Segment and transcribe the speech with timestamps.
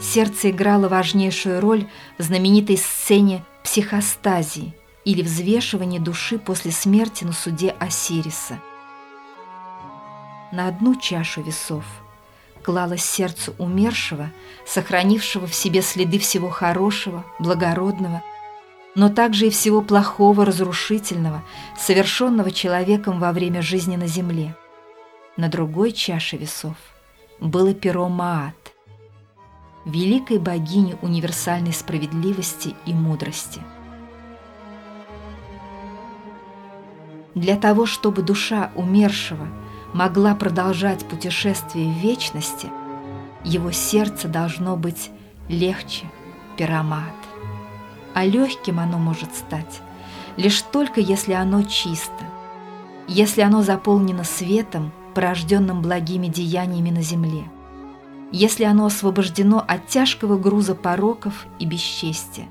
[0.00, 1.86] Сердце играло важнейшую роль
[2.18, 4.74] в знаменитой сцене психостазии
[5.04, 8.60] или взвешивания души после смерти на суде Осириса.
[10.52, 11.84] На одну чашу весов
[12.62, 14.30] клалось сердце умершего,
[14.66, 18.22] сохранившего в себе следы всего хорошего, благородного,
[18.94, 21.42] но также и всего плохого, разрушительного,
[21.78, 24.56] совершенного человеком во время жизни на земле.
[25.36, 26.76] На другой чаше весов
[27.40, 28.54] было перо Маат,
[29.84, 33.60] великой богини универсальной справедливости и мудрости.
[37.34, 39.46] Для того, чтобы душа умершего
[39.92, 42.68] могла продолжать путешествие в вечности,
[43.44, 45.10] его сердце должно быть
[45.48, 46.06] легче
[46.56, 47.14] пиромат.
[48.14, 49.82] А легким оно может стать
[50.36, 52.24] лишь только если оно чисто,
[53.06, 57.44] если оно заполнено светом, порожденным благими деяниями на земле–
[58.34, 62.48] если оно освобождено от тяжкого груза пороков и бесчестия.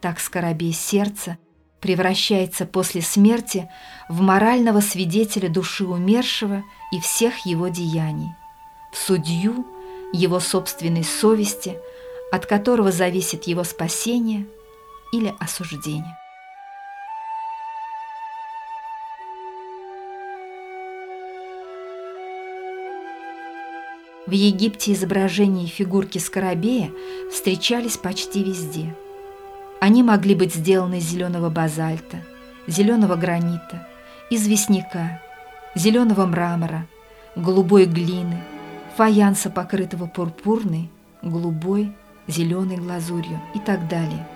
[0.00, 1.38] Так скоробей сердца
[1.80, 3.70] превращается после смерти
[4.08, 8.34] в морального свидетеля души умершего и всех его деяний,
[8.92, 9.64] в судью
[10.12, 11.78] его собственной совести,
[12.32, 14.44] от которого зависит его спасение
[15.12, 16.16] или осуждение.
[24.26, 26.90] В Египте изображения и фигурки скоробея
[27.32, 28.92] встречались почти везде.
[29.80, 32.16] Они могли быть сделаны из зеленого базальта,
[32.66, 33.86] зеленого гранита,
[34.28, 35.22] известняка,
[35.76, 36.88] зеленого мрамора,
[37.36, 38.42] голубой глины,
[38.96, 40.90] фаянса, покрытого пурпурной,
[41.22, 41.92] голубой,
[42.26, 44.26] зеленой глазурью и так далее.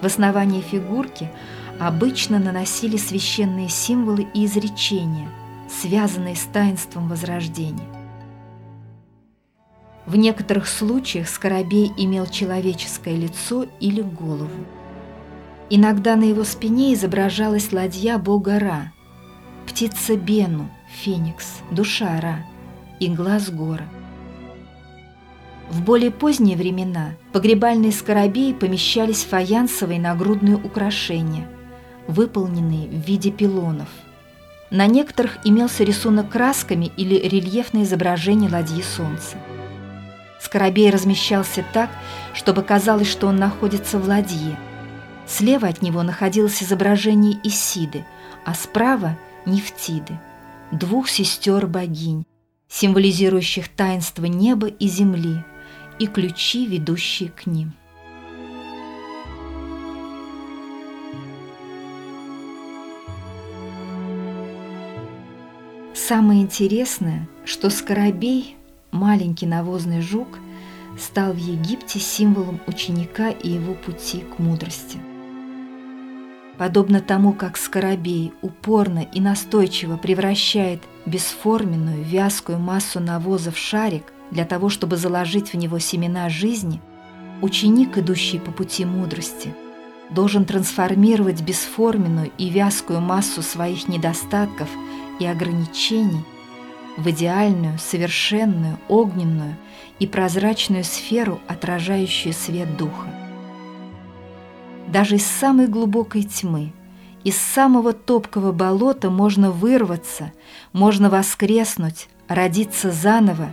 [0.00, 1.30] В основании фигурки
[1.78, 5.28] обычно наносили священные символы и изречения,
[5.68, 7.95] связанные с таинством Возрождения.
[10.06, 14.48] В некоторых случаях скоробей имел человеческое лицо или голову.
[15.68, 18.92] Иногда на его спине изображалась ладья бога Ра,
[19.66, 20.70] птица Бену,
[21.02, 22.46] феникс, душа Ра
[23.00, 23.88] и глаз гора.
[25.70, 31.48] В более поздние времена погребальные скоробеи помещались в фаянсовые нагрудные украшения,
[32.06, 33.88] выполненные в виде пилонов.
[34.70, 39.36] На некоторых имелся рисунок красками или рельефное изображение ладьи солнца.
[40.46, 41.90] Скоробей размещался так,
[42.32, 44.56] чтобы казалось, что он находится в ладье.
[45.26, 48.04] Слева от него находилось изображение Исиды,
[48.44, 50.20] а справа– Нефтиды,
[50.70, 52.24] двух сестер-богинь,
[52.68, 55.44] символизирующих таинство неба и земли
[55.98, 57.72] и ключи, ведущие к ним.
[65.92, 68.56] Самое интересное, что Скоробей
[68.96, 70.38] маленький навозный жук
[70.98, 74.98] стал в Египте символом ученика и его пути к мудрости.
[76.58, 84.46] Подобно тому, как скоробей упорно и настойчиво превращает бесформенную вязкую массу навоза в шарик для
[84.46, 86.80] того, чтобы заложить в него семена жизни,
[87.42, 89.54] ученик, идущий по пути мудрости,
[90.10, 94.68] должен трансформировать бесформенную и вязкую массу своих недостатков
[95.20, 96.24] и ограничений–
[96.96, 99.56] в идеальную, совершенную, огненную
[99.98, 103.08] и прозрачную сферу, отражающую свет Духа.
[104.88, 106.72] Даже из самой глубокой тьмы,
[107.24, 110.32] из самого топкого болота можно вырваться,
[110.72, 113.52] можно воскреснуть, родиться заново,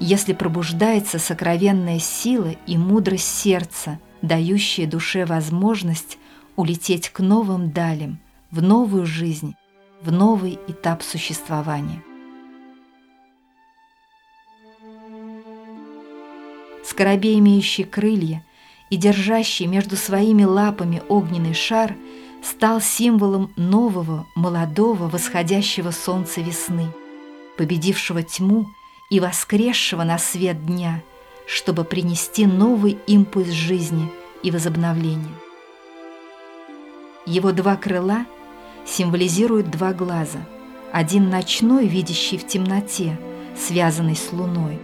[0.00, 6.18] если пробуждается сокровенная сила и мудрость сердца, дающая душе возможность
[6.54, 9.56] улететь к новым далям, в новую жизнь,
[10.00, 12.02] в новый этап существования.
[16.88, 18.42] Скоробей, имеющий крылья
[18.88, 21.94] и держащий между своими лапами огненный шар,
[22.42, 26.86] стал символом нового, молодого, восходящего солнца весны,
[27.58, 28.64] победившего тьму
[29.10, 31.02] и воскресшего на свет дня,
[31.46, 34.10] чтобы принести новый импульс жизни
[34.42, 35.36] и возобновления.
[37.26, 38.24] Его два крыла
[38.86, 40.38] символизируют два глаза,
[40.90, 43.20] один ночной, видящий в темноте,
[43.54, 44.78] связанный с луной,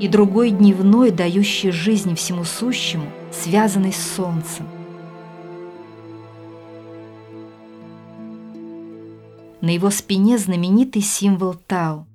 [0.00, 4.66] и другой дневной, дающий жизнь всему сущему, связанный с солнцем.
[9.60, 12.06] На его спине знаменитый символ Тау,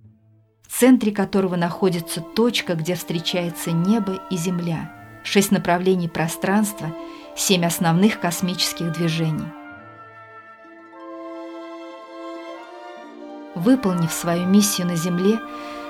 [0.68, 4.92] в центре которого находится точка, где встречается небо и земля,
[5.24, 6.88] шесть направлений пространства,
[7.38, 9.46] семь основных космических движений.
[13.54, 15.40] Выполнив свою миссию на Земле,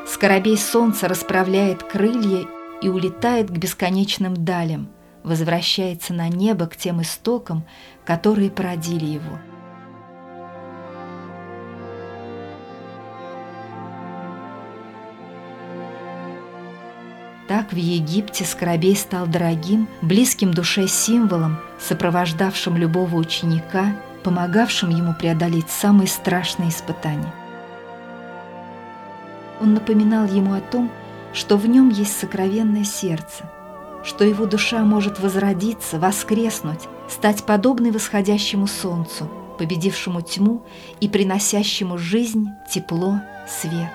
[0.06, 2.46] Скоробей Солнца расправляет крылья
[2.82, 4.90] и улетает к бесконечным далям,
[5.24, 7.66] возвращается на небо к тем истокам,
[8.06, 9.40] которые породили его.
[17.48, 25.70] Так в Египте Скоробей стал дорогим, близким душе символом, сопровождавшим любого ученика, помогавшим ему преодолеть
[25.70, 27.45] самые страшные испытания.
[29.62, 30.92] Он напоминал ему о том,
[31.34, 33.50] что в нем есть сокровенное сердце,
[34.04, 40.66] что его душа может возродиться, воскреснуть, стать подобной восходящему солнцу, победившему тьму
[41.00, 43.92] и приносящему жизнь, тепло, свет.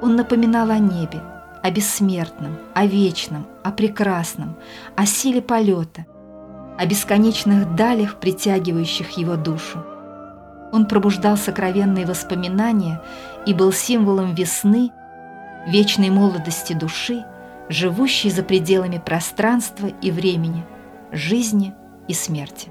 [0.00, 1.22] Он напоминал о небе,
[1.62, 4.56] о бессмертном, о вечном, о прекрасном,
[4.96, 6.06] о силе полета,
[6.78, 9.84] о бесконечных далях, притягивающих его душу.
[10.72, 13.02] Он пробуждал сокровенные воспоминания
[13.46, 14.90] и был символом весны,
[15.66, 17.24] вечной молодости души,
[17.68, 20.64] живущей за пределами пространства и времени,
[21.12, 21.74] жизни
[22.06, 22.70] и смерти.